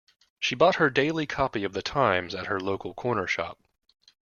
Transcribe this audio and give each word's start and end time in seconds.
She 0.39 0.55
bought 0.55 0.77
her 0.77 0.89
daily 0.89 1.27
copy 1.27 1.63
of 1.63 1.73
The 1.73 1.83
Times 1.83 2.33
at 2.33 2.47
her 2.47 2.59
local 2.59 2.95
corner 2.95 3.27
shop 3.27 3.59